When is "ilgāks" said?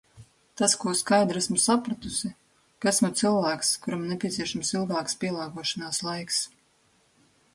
4.79-5.19